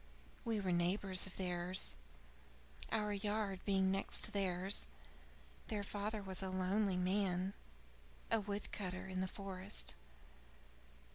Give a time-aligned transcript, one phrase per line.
[0.43, 1.93] We were neighbors of theirs,
[2.91, 4.87] our yard being next to theirs.
[5.67, 7.53] Their father was a lonely man;
[8.31, 9.93] a wood cutter in the forest.